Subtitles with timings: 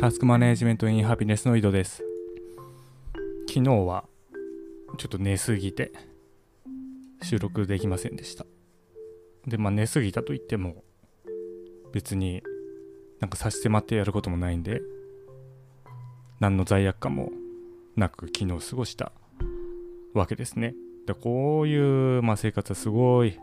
[0.00, 2.04] タスクマネジメントインハピネスの井戸です。
[3.48, 4.04] 昨日は
[4.96, 5.90] ちょっと寝すぎて
[7.20, 8.46] 収録できませんでした。
[9.48, 10.84] で、まあ寝すぎたと言っても
[11.92, 12.44] 別に
[13.18, 14.82] なんか差し迫ってやることもないんで
[16.38, 17.32] 何の罪悪感も
[17.96, 19.10] なく昨日過ごした
[20.14, 20.76] わけですね。
[21.08, 23.36] でこういう、まあ、生活はすごい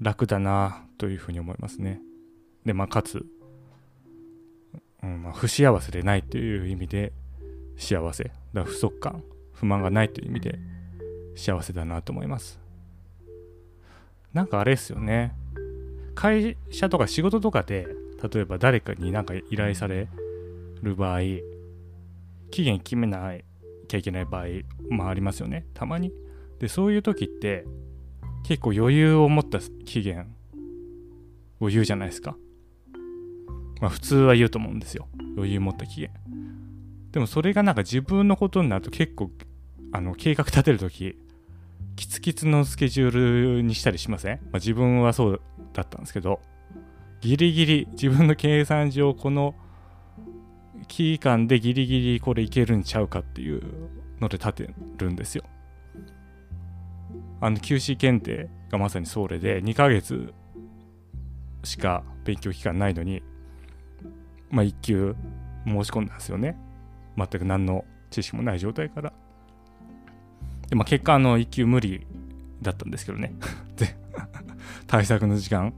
[0.00, 2.00] 楽だなというふうに思いますね。
[2.64, 3.26] で、まあ、かつ、
[5.02, 7.12] うんま、不幸せでないという意味で
[7.76, 8.30] 幸せ。
[8.52, 10.58] だ不足感、不満がないという意味で
[11.34, 12.60] 幸せだなと思います。
[14.32, 15.34] なんかあれですよね。
[16.14, 17.86] 会社とか仕事とかで、
[18.32, 20.08] 例えば誰かになんか依頼され
[20.82, 21.20] る場合、
[22.50, 23.44] 期限決めない
[23.88, 24.46] きゃいけない場合
[24.90, 25.66] もありますよね。
[25.74, 26.12] たまに。
[26.58, 27.64] で、そういう時って
[28.44, 30.34] 結構余裕を持った期限
[31.60, 32.36] を言うじゃないですか。
[33.82, 35.08] まあ普通は言うと思うんですよ。
[35.36, 36.10] 余裕持った期限。
[37.10, 39.30] でもそれがなんか自分のことになると結構
[39.92, 41.16] あの計画立てるとき
[41.96, 45.42] キツキツのスケジュールにしたりしません、まあ、自分はそう
[45.74, 46.40] だったんですけど
[47.20, 49.54] ギリギリ自分の計算上この
[50.88, 53.62] 期間でギリギリこれいけるんちゃうかっていう
[54.20, 55.44] ので立てるんですよ。
[57.40, 60.32] あの QC 検定がまさにそれで2ヶ月
[61.64, 63.22] しか勉強期間ないのに
[64.52, 65.16] まあ1級
[65.66, 66.56] 申し込んだんですよね。
[67.16, 69.12] 全く何の知識もない状態から。
[70.68, 72.06] で、まあ、結果、あの、1級無理
[72.62, 73.34] だったんですけどね。
[73.76, 73.96] で、
[74.86, 75.72] 対策の時間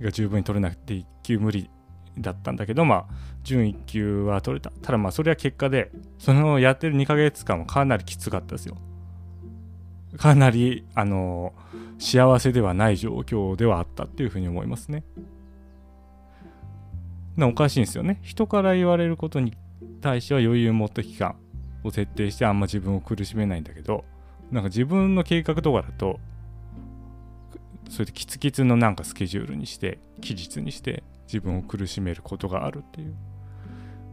[0.00, 1.70] が十分に取れなくて1級無理
[2.18, 3.06] だったんだけど、まあ、
[3.44, 4.70] 準1級は取れた。
[4.82, 8.76] ただ、まあ、それは結果で、そのやってる2ヶ月間はかなりきつかったですよ。
[10.16, 11.54] かなり、あの、
[11.98, 15.04] 幸せではない状況ではあったっていうふうに思いますね。
[17.40, 18.20] なおかしいんですよね。
[18.22, 19.54] 人から言われることに
[20.00, 21.36] 対しては余裕を持った期間
[21.82, 24.04] を設定してあんま自分を苦しめないんだけど
[24.50, 26.20] なんか自分の計画とかだと
[27.88, 33.14] それでキツキツのなんかスケジュールにして期日にして自分を苦しめることがあるっていう。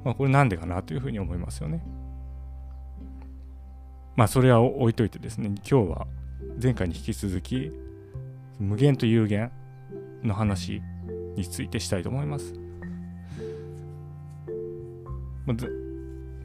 [0.03, 1.83] まあこれなんでかなというふうに思いますよね。
[4.15, 6.07] まあそれは置いといてですね今日は
[6.61, 7.71] 前回に引き続き
[8.59, 9.51] 無限と有限
[10.23, 10.81] の話
[11.35, 12.66] についてしたいと思います。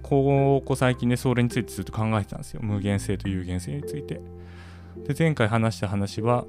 [0.03, 2.61] ここ最近ね、それについてずっと考えてたんですよ。
[2.63, 4.21] 無限性と有限性について。
[5.07, 6.45] で、前回話した話は、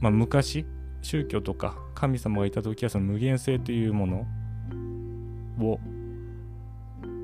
[0.00, 0.66] まあ、昔、
[1.00, 4.26] 宗教とか神様がいた時はその無限性というもの
[5.60, 5.80] を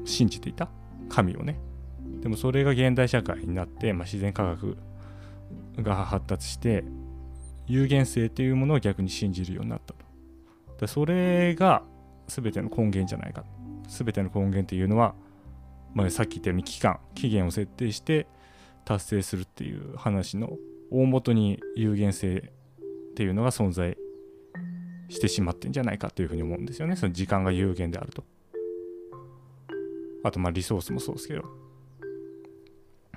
[0.04, 0.68] 信じていた。
[1.08, 1.58] 神をね。
[2.20, 4.76] でもそれが現代社会になって、まあ、自然科学
[5.78, 6.84] が発達して、
[7.66, 10.04] 有限性というものを逆に信じるようになったと。
[10.80, 11.82] でそれが
[12.28, 13.44] 全ての根源じゃないか。
[13.88, 15.14] 全ての根源っていうのは、
[15.94, 18.26] まあ、さっき言ったように期間、期限を設定して
[18.84, 20.56] 達成するっていう話の
[20.90, 23.96] 大元に有限性っていうのが存在
[25.08, 26.96] してしまってんじゃないかというふうに思うんですよね。
[26.96, 28.24] その時間が有限であると。
[30.22, 31.44] あと、まあリソースもそうですけど。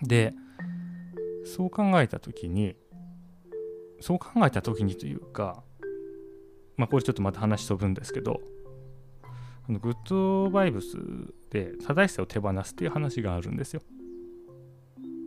[0.02, 0.34] で、
[1.46, 2.76] そう考えたときに、
[4.00, 5.64] そう考えたときにというか、
[6.78, 8.42] まあこれちょっとまた話飛ぶんですけど、
[9.70, 10.98] のグッドバイブス
[11.52, 13.82] で正しさを手放すっていう話があるんですよ。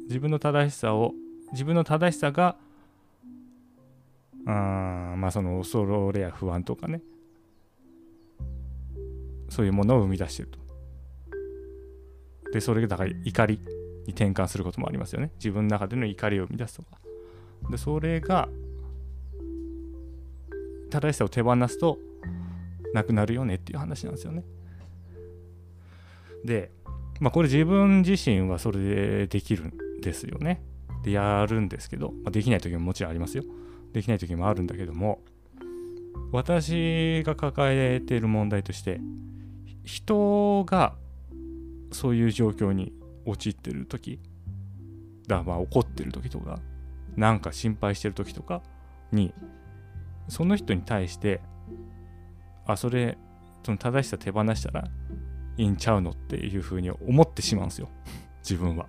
[0.09, 1.13] 自分の正しさを、
[1.53, 2.57] 自分の正しさが、
[4.47, 7.01] あまあその恐れや不安とかね、
[9.49, 10.59] そういうものを生み出してると。
[12.53, 13.61] で、それがだから怒り
[14.07, 15.31] に転換することもありますよね。
[15.37, 16.99] 自分の中での怒りを生み出すとか。
[17.71, 18.49] で、それが、
[20.91, 21.99] 正しさを手放すと、
[22.95, 24.45] なくなるよねっていう話なんですよね。
[26.45, 26.71] で、
[27.21, 30.63] まあ、これ自分自身はそれでできるんですよね。
[31.03, 33.45] で、やるんですけど、まあ、できない時ももちろんありますよ。
[33.93, 35.23] できない時もあるんだけども、
[36.31, 39.01] 私が抱えている問題として、
[39.85, 40.95] 人が
[41.91, 42.93] そういう状況に
[43.27, 44.21] 陥ってる時、
[45.27, 46.61] だまあ怒ってる時とか、
[47.17, 48.63] なんか心配してる時とか
[49.11, 49.35] に、
[50.29, 51.41] その人に対して
[52.67, 53.19] あそれ
[53.65, 54.89] その正しさ手放したら
[55.57, 57.89] いいんちゃうのっていうふうに思ってしまうんですよ。
[58.43, 58.87] 自分は。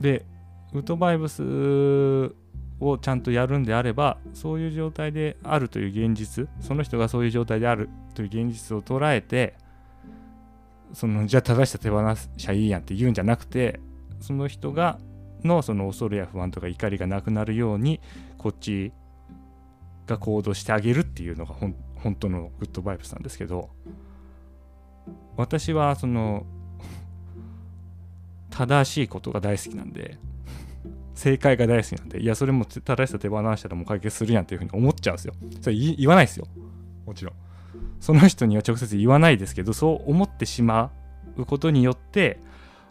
[0.00, 0.24] で
[0.72, 1.42] ウッドバイブス
[2.80, 9.54] をちゃんとやるんであればそういう状態であるという現実その人がそういう状態であるという現実を捉えて
[10.92, 12.00] そのじゃあ正しさ手放
[12.36, 13.80] しゃいいやんって言うんじゃなくて
[14.20, 14.98] その人が
[15.42, 18.00] のその恐れや不安とか怒りがなくなるように
[18.38, 18.92] こっち
[20.08, 21.74] が行動してあげるっていうのが本
[22.16, 23.70] 当のグッドバイブスなんですけど
[25.36, 26.46] 私はその
[28.50, 30.18] 正しいことが大好きなんで
[31.14, 35.34] 正解が大好きなんでいやそれも正しさ手放したらもう解決するやんっていうふうに思っちゃうんですよ。
[35.60, 36.46] それ言わないですよ。
[37.04, 37.34] もちろん。
[38.00, 40.92] その人には直接言わないですけどそう思ってしま
[41.36, 42.38] うことによって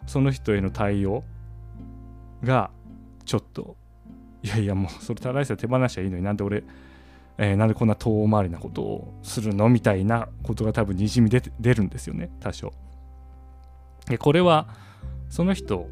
[0.06, 1.24] その人への対応
[2.42, 2.70] が
[3.24, 3.76] ちょっと
[4.42, 6.62] いやいやもうそれ正しさ手放しちゃいいのになんで俺、
[7.38, 12.72] えー、なんでこんな遠回りなことをするのみたいなことが多分にじみ出出るんですよね多少。
[14.06, 14.68] でこれは
[15.28, 15.88] その人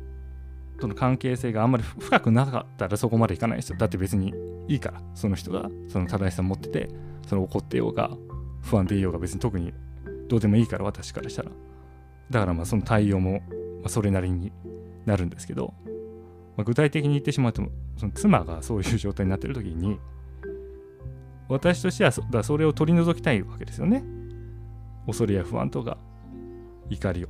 [0.81, 3.79] との関係性があんまり深くなかったらそこまでいかないですよ。
[3.79, 4.35] だって別に
[4.69, 5.01] いいから。
[5.15, 6.91] その人がその正しさ持ってて
[7.29, 8.11] その怒ってようが
[8.63, 9.73] 不安でいようが別に特に
[10.29, 11.51] どうでもいいから私からしたら。
[12.31, 13.41] だからまあその対応も
[13.87, 14.53] それなりに
[15.05, 15.73] なるんですけど、
[16.57, 17.63] まあ、具体的に言ってしまうと
[17.97, 20.01] その妻がそういう状態になってる時に
[21.49, 24.03] 私としてはそだそれを取り除きたいわけですよね。
[25.07, 25.99] 恐れや不安とか
[26.91, 27.29] 怒りを。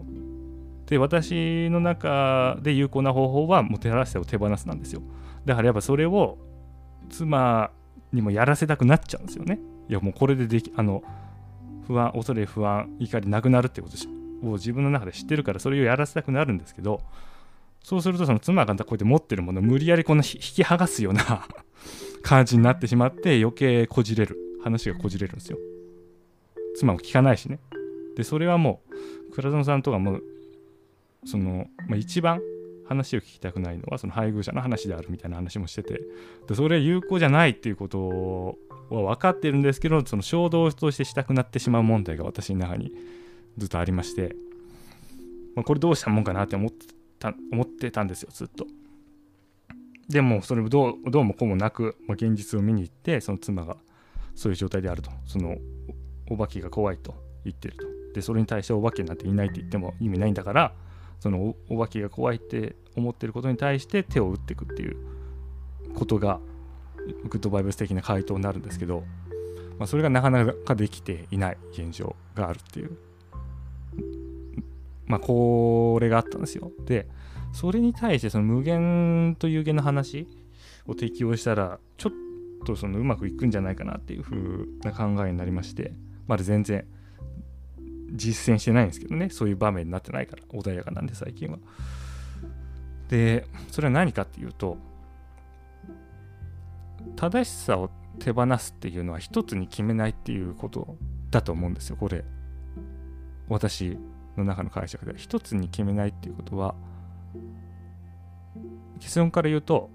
[0.87, 5.03] で私の中で有効な方法はもてならしさを手放すなんですよ。
[5.45, 6.39] だからやっぱそれを
[7.11, 7.71] 妻
[8.13, 9.59] にもやらせたくなっちゃうんですよね。
[9.89, 11.03] いやもうこれでできあの
[11.87, 17.01] 不安恐れ不安怒りなくなるってことを自分の中で知ってるからそれをやらせたくなるんですけど
[17.83, 21.47] そうするとその妻がこうやって持ってるものを無理やりこんな引き剥がすような
[22.27, 24.37] 感じになってしまって余計こじれる。
[24.65, 25.59] 話がこじれるんですよ。
[26.77, 27.61] 妻も聞かないしね。
[28.17, 28.81] でそれはも
[29.31, 30.19] う倉園さんとかも
[31.25, 32.41] その、まあ、一番
[32.89, 36.01] 話を聞きたくないのはその配偶者の話であるみたいな話もしてて。
[36.49, 38.59] でそれは有効じゃないっていうこと
[38.91, 42.91] は分かってるんですけどその衝動としてしたくなってしまう問題が私の中に
[43.57, 44.35] ずっとありまして、
[45.55, 46.87] まあ、これどうしたもんかなって思って
[47.21, 48.67] た思ってたんですよずっと。
[50.09, 53.77] でもそれどうどうもこうもなく、まあ、現実を見に行ってその妻が
[54.35, 55.11] そういう状態であると。
[55.27, 55.57] その
[56.29, 57.15] お化けが怖いと
[57.45, 57.87] 言ってると。
[58.15, 60.73] でそれに対してお化けなんていないって言っても意味ないんだから
[61.21, 64.97] そのお化けが怖いって思ってることに対して手を打っていくっていう
[65.95, 66.41] ことが
[67.29, 69.05] グッドバイブス的な回答になるんですけど、
[69.79, 72.97] まあ、それがなかなかできていない現状があるっていう。
[75.07, 76.73] まあこれがあったんですよ。
[76.85, 77.07] で
[77.57, 80.29] それに対してその無限と有限の話
[80.87, 84.37] を適用したらちょっとそのうまくいくんじゃないかなっていう風
[84.83, 85.95] な考えになりまして
[86.27, 86.85] まだ全然
[88.13, 91.57] 実践してないんですけどねそういう場面になってないから穏やかなんで最近は。
[93.09, 94.77] でそれは何かっていうと
[97.17, 97.89] 正しさを
[98.19, 100.99] 手放すっていうのは一つに決めないっていうこと
[101.31, 102.23] だと思うんですよこれ。
[103.49, 103.97] 私
[104.37, 105.15] の中の解釈で。
[105.17, 106.75] 一つに決めないっていうことは
[108.99, 109.91] 結論から言うと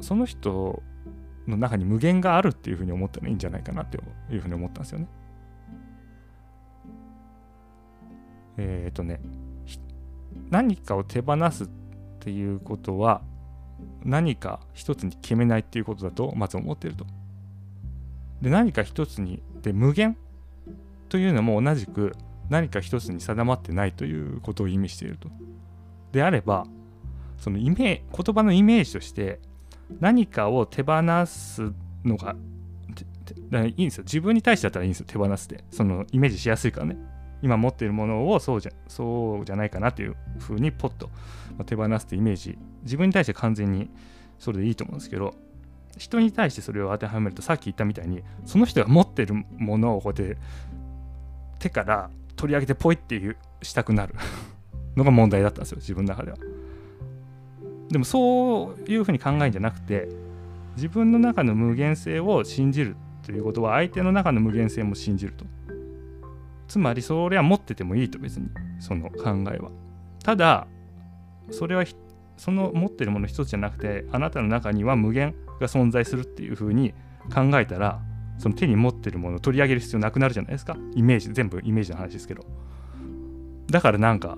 [0.00, 0.82] その人
[1.46, 3.98] の中に無限があるっていうふうに思ったらいいんじゃないかなって
[4.30, 5.08] いうふうに思ったんですよね。
[8.56, 9.20] えっ、ー、とね
[10.50, 11.68] 何かを手放すっ
[12.20, 13.22] ていうことは
[14.04, 17.06] 何か一つに決めないっていうことだとまず思っていると。
[18.40, 20.16] で何か一つにで無限
[21.08, 22.14] というのも同じく
[22.50, 25.28] 何か一つに定まってないということを意味していると。
[26.12, 26.66] であれば
[27.38, 29.40] そのイメ言葉のイメージとして
[30.00, 31.72] 何かを手放す
[32.04, 32.34] のが
[33.52, 34.04] いいんですよ。
[34.04, 36.96] 自分に対してだったらいいんですよ手放すってそのイメージしやすいからね。
[37.42, 41.10] 今持っているものをそうじゃそうじゃないかなっていうふうにポッと
[41.66, 42.58] 手放すってイメージ。
[42.82, 43.90] 自分に対して完全に
[44.38, 45.34] それでいいと思うんですけど
[45.96, 50.38] 人に対してそれを当てはめるとさっき言ったみたいにその人が持ってるものをこうやって
[51.58, 54.14] 手から取り上げてポイっていうしたくなる
[54.96, 56.36] のが問題だったんですよ自分の中では。
[57.90, 60.08] でもそういうふうに考えるんじゃなくて
[60.76, 65.44] 自分の中の無限性を信じるということは相手の中の無限性も信じると。
[66.66, 68.48] つまりそれは持っててもいいと別に。
[68.80, 69.70] その考えは。
[70.22, 70.66] ただ
[71.50, 71.84] それは
[72.36, 76.92] その持ってるもの一つじゃなくてあなたの中には無限が存在するっていうふうに
[77.32, 78.00] 考えたら
[78.38, 80.76] その手に持ってるものを取り上げる必要なくなるじゃないですか。
[80.94, 82.44] イメージ全部イメージの話ですけど。
[83.70, 84.36] だからなんか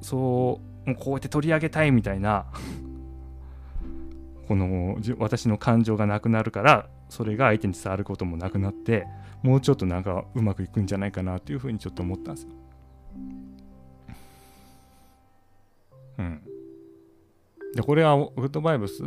[0.00, 2.46] そうこうやって取り上げたいみたいな
[4.46, 9.06] この私の感情がなくなるからそれが相手に伝わることもなくなって
[9.42, 12.50] もうちょっとなんかうまくいくんじゃないかなっていうふうにちょっと思ったんですよ。
[16.18, 16.42] うん。
[17.74, 19.02] でこれはグッドバイブス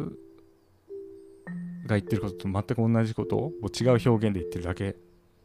[1.86, 4.96] が言ってることと全く同じことを違う表現で言ってるだけ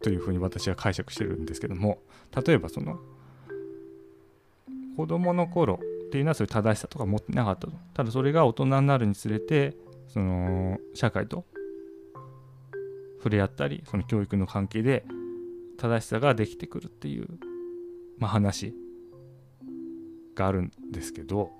[0.01, 2.03] というふうに私は解釈してるんですけども
[2.47, 2.99] 例えばその
[4.97, 5.81] 子供の頃
[6.17, 9.77] っていうのはそういう正しさとか持ってなかったとただそれが大人になるにつれて
[10.09, 11.45] その社会と
[13.19, 15.05] 触れ合ったりその教育の関係で
[15.77, 17.27] 正しさができてくるっていう、
[18.19, 18.75] まあ、話
[20.35, 21.51] があるんですけど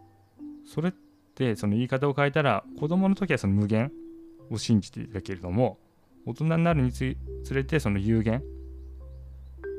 [0.65, 0.93] それっ
[1.35, 3.93] てその言い方を変えたら子供の時はその無限
[4.51, 5.79] を信じていたけれども
[6.25, 7.15] 大人になるにつ
[7.53, 8.43] れてその有限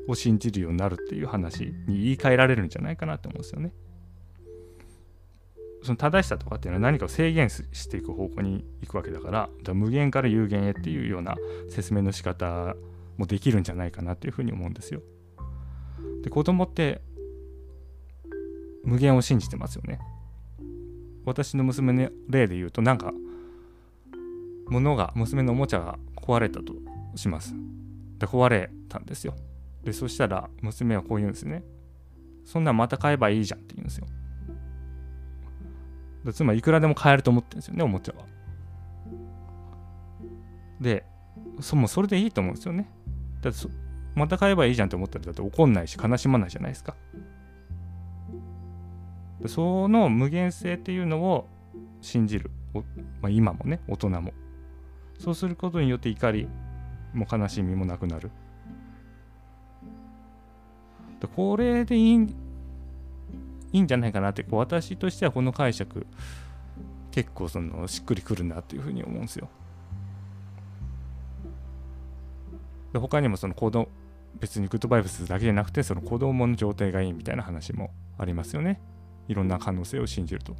[0.07, 3.73] を信じるようになるっていう話に言い換えられるんじゃないかなと思うんですよね。
[5.87, 11.35] その正しさとかっていうのは何かを制限していく方向に行くわけだからだ無限から有限へっていうような
[11.69, 12.75] 説明の仕方
[13.15, 15.01] もできるんじゃないかなっていうふうに思うんですよ。
[16.23, 17.01] で子供って
[18.83, 19.99] 無限を信じてますよね。
[21.23, 23.13] 私の娘の例で言うとなんか
[24.67, 26.73] 物が娘のおもちゃが壊れたと
[27.15, 27.55] します。
[28.17, 29.35] で壊れたんですよ。
[29.85, 31.63] でそしたら娘はこう言うんですね。
[32.43, 34.07] そんなんまた買えばいいじゃんって言うんですよ。
[36.33, 38.25] つまりいくらでも買えると思ってるんですよねおもちゃは。
[40.81, 41.05] で
[41.59, 42.89] そもそれでいいと思うんですよね。
[43.41, 43.67] だって
[44.15, 46.95] また買えばいいじゃんって思ったらだって怒んないし悲しまないじゃないですか。
[49.45, 51.47] その無限性っていうのを
[52.01, 52.51] 信じる、
[53.21, 54.33] まあ、今もね大人も
[55.19, 56.47] そうすることによって怒り
[57.13, 58.31] も悲しみもなくなる
[61.35, 62.27] これでいい
[63.73, 66.07] いいんじゃないかなってこう私としてはこの解釈
[67.11, 69.49] 結構そのしっくりくるなっていうふうに思うんですよ
[72.93, 73.89] で他にもその子供
[74.39, 78.79] 別にグッドバイブスだけじゃなくてその子供の状態がいいみたいな話もありますよね
[79.27, 80.55] いろんな可能性を信じると。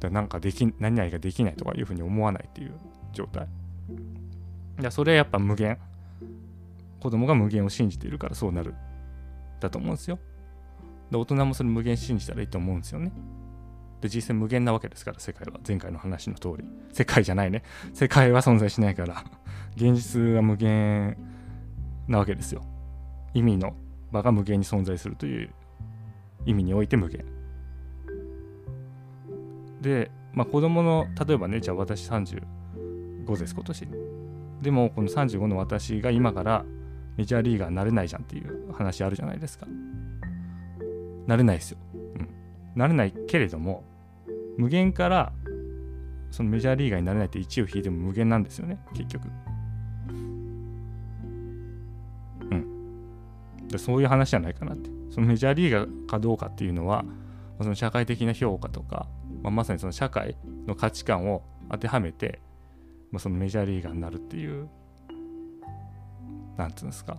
[0.00, 2.72] だなんかでき、何々ができないとかいうふうに思わないっていう
[3.12, 3.48] 状態。
[4.80, 5.78] いや、それはやっぱ無限。
[7.00, 8.74] 子供が無限を信じているからそうなる。
[9.60, 10.18] だと思うんですよ。
[11.10, 13.12] で、大人もそれ無限信じたらいいと思うんですよね。
[14.00, 15.60] で、実際無限なわけですから、世界は。
[15.66, 16.64] 前回の話の通り。
[16.92, 17.62] 世界じゃないね。
[17.94, 19.24] 世界は存在しないから、
[19.76, 21.16] 現実は無限
[22.08, 22.62] なわけですよ。
[23.34, 23.74] 意味の
[24.12, 25.50] 場が無限に存在するという
[26.44, 27.24] 意味において無限。
[29.80, 33.88] で、まあ、子供の例えばねじゃあ私35です今年
[34.62, 36.64] でもこの35の私が今から
[37.16, 39.66] メジャーリーガーになれないじゃんっていう話あるじゃないですか
[41.26, 42.28] なれないですよ、うん、
[42.74, 43.84] なれないけれども
[44.56, 45.32] 無限から
[46.30, 48.78] そのメジャーリーガーになれないって1を引いても無限なんですよね。
[48.94, 49.28] 結局。
[52.50, 53.68] うん。
[53.68, 54.90] でそういう話じゃないかなって。
[55.10, 57.04] そのメジャーリーガーかどうかっていうのは
[57.60, 59.06] その社会的な評価とか
[59.46, 62.40] まあ、まさにその社会の価値観を当てはめて、
[63.12, 64.68] まあ、そのメジャーリーガーになるっていう
[66.56, 67.18] なんていうんですか。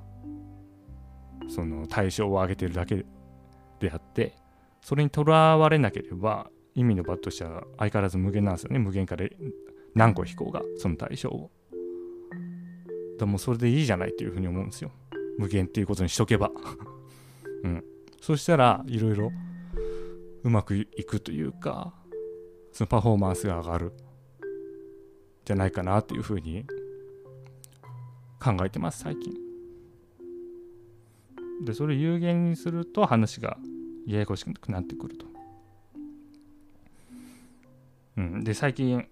[1.47, 3.05] その対象を上げてるだけ
[3.79, 4.35] であって
[4.81, 8.79] それにとらわれなければ意味の場としては相変わらず無限なんですよね。
[8.79, 9.25] 無限から
[9.95, 11.49] 何個引こうがその対象を。
[13.17, 14.91] だもうそれでいいじゃないっていうふうに思うんですよ。
[15.39, 16.51] 無限っていうことにしとけば。
[17.63, 17.83] うん。
[18.21, 19.31] そしたらいろいろ
[20.43, 21.93] うまくいくというか
[22.71, 23.93] そのパフォーマンスが上がる。
[25.45, 26.65] じゃないかなっていうふうに
[28.37, 29.46] 考えてます最近。
[31.65, 33.57] でそれを有限にすると話が
[34.05, 35.25] ややこしくなってくると、
[38.17, 39.07] うん、で最近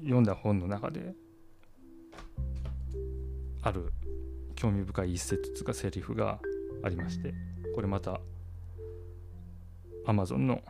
[0.00, 1.14] 読んだ本の中で
[3.62, 3.92] ある
[4.54, 6.40] 興味深い一節つかセリフが
[6.82, 7.34] ありまして
[7.74, 8.20] これまた
[10.06, 10.62] Amazon の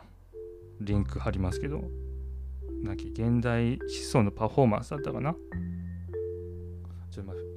[0.81, 1.83] リンク貼りますけど
[2.83, 5.33] なんか現代思想のパフォーマンスだったかな？
[7.11, 7.49] ちょっと待って。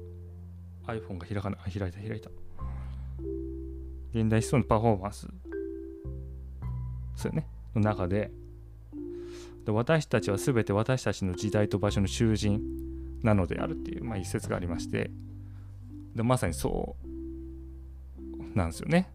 [1.07, 2.29] iPhone が開かない開いた開いた。
[4.13, 5.27] 現代思想のパフォーマンス。
[7.15, 7.47] そうよね。
[7.75, 8.31] の中で。
[9.65, 12.61] で私たちは全て私たちの時代と場所の囚人
[13.23, 15.09] なのであるっていう、まあ、一節がありまして。
[16.15, 16.95] でまさにそ
[18.53, 19.09] うなんですよね。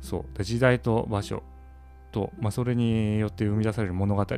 [0.00, 0.38] そう。
[0.38, 1.42] で時代と場所
[2.12, 4.36] と、まあ、それによって生み出される物語、まあ、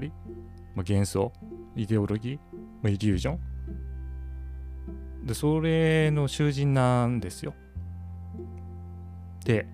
[0.77, 1.33] 幻想
[1.77, 2.37] イデオロギー、
[2.83, 3.48] まあ、イリュージョン
[5.29, 7.55] でそれの囚人なんですよ
[9.45, 9.67] で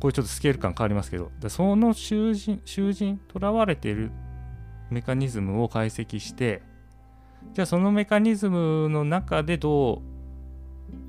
[0.00, 4.10] これちょっとスケール感変わりますけどその囚人囚人とらわれている
[4.90, 6.60] メカニズムを解析して
[7.54, 10.02] じゃあそのメカニズムの中でど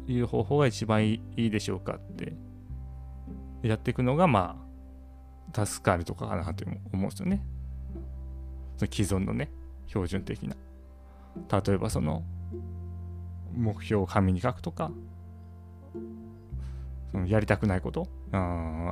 [0.08, 2.34] ういう方法が一番いいでしょうかって
[3.64, 4.64] やっていくのがま
[5.54, 7.46] あ助かるとかかなと思うんですよね。
[8.78, 9.52] その既存のね
[9.88, 10.56] 標準的な。
[11.36, 12.24] 例えばその
[13.56, 14.92] 目標を紙に書くとか
[17.12, 18.08] そのやりたくないこと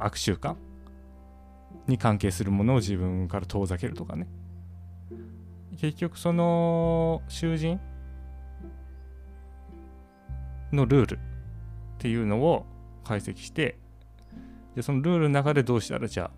[0.02, 0.56] 悪習慣
[1.88, 4.28] に関係するものを自分から遠ざけるとかね。
[5.78, 7.80] 結局その囚人
[10.72, 11.18] のルールっ
[11.98, 12.66] ていうのを
[13.04, 13.78] 解析して
[14.76, 16.32] でそのルールの中でどうしたらじゃあ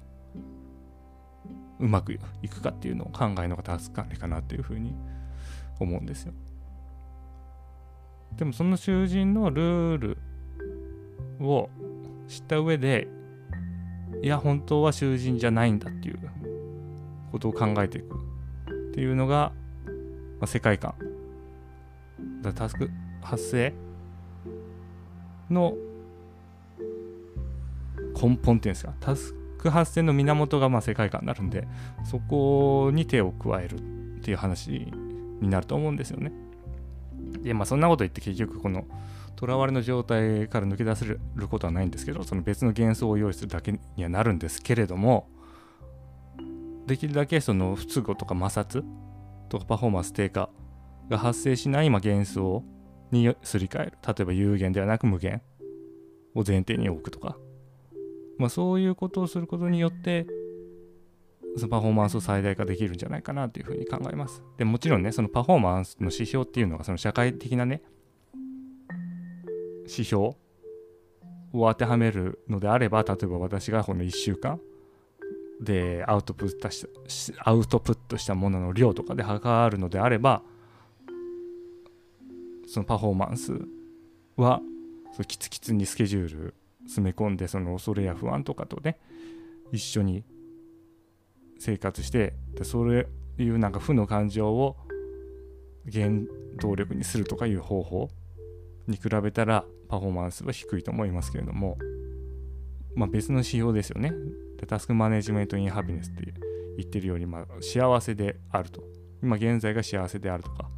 [1.79, 4.95] うまくいくかっていうのを考えるのがタスク管理かなっていうふうに
[5.79, 6.33] 思うんですよ。
[8.37, 10.17] でもその囚人のルール
[11.39, 11.69] を
[12.27, 13.07] 知った上で
[14.21, 16.19] いや本当は囚人じゃないんだっていう
[17.31, 18.15] ことを考えていく
[18.89, 19.51] っていうのが、
[20.39, 20.95] まあ、世界観
[22.41, 22.89] だタスク
[23.21, 23.73] 発生
[25.49, 25.75] の
[28.21, 31.67] 根本っていうんですかタスク発生の源がまあ世界観になるんで
[32.05, 33.75] そこに手を加える
[34.19, 34.93] っていう話
[35.43, 36.31] になると思うんですよね。
[37.43, 38.85] でまあそんなこと言って結局この
[39.39, 41.19] 囚われの状態から抜け出せる
[41.49, 45.27] ことはないんですけどその別の幻想を用意するだけにはなるんですけれども
[46.87, 48.83] できるだけその不都合とか摩擦
[49.49, 50.49] とかパフォーマンス低下
[51.09, 52.63] が発生しない幻想
[53.11, 55.41] にすり替える例えば有限ではなく無限
[56.35, 57.37] を前提に置くとか
[58.37, 60.25] まあそういうことをすることによって
[61.55, 64.41] そのパフォーマンスを最大化できるんじゃないかなというふうに考えます。
[64.57, 67.81] でもちろんね、そのパフォーマンスの指標っていうのが、その社会的なね、
[69.83, 70.37] 指標を
[71.53, 74.59] 当てはめるのであれば、例えば私がこの1週間
[75.61, 80.41] でアウトプットしたアウトプットしたものの量とかで測るのであれば、
[82.67, 83.53] そのパフォーマンス
[84.37, 84.61] は、
[85.15, 86.55] そキツキツにスケジュール
[86.85, 88.97] 詰め込んで、その恐れや不安とかとね、
[89.71, 90.23] 一緒に
[91.63, 94.75] 生活してでそういうなんか負の感情を
[95.91, 96.09] 原
[96.59, 98.09] 動力にするとかいう方法
[98.87, 101.77] に比べたらパフォーマンスは低いと思いますけれども、
[102.95, 104.11] まあ、別の指標ですよね。
[104.59, 106.33] でタスクマネジメントインハピネスって
[106.77, 108.83] 言ってるように、まあ、幸せであると。
[109.21, 110.69] 今現在が幸せであるとか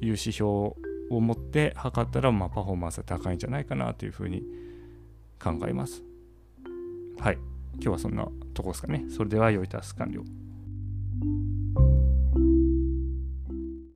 [0.00, 0.76] いう指標を
[1.10, 4.44] 持って測ったら、まあ、パフォーマンスは高いんじゃないかなというふうに
[5.42, 6.04] 考えます。
[7.18, 7.49] はい。
[7.74, 9.04] 今日はそんなとこですかね。
[9.08, 10.24] それでは良いタスク完了。